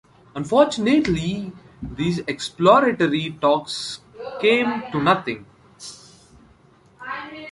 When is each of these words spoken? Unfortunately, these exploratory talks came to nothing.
Unfortunately, 0.33 1.51
these 1.79 2.21
exploratory 2.25 3.37
talks 3.39 3.99
came 4.39 4.81
to 4.91 4.99
nothing. 4.99 5.45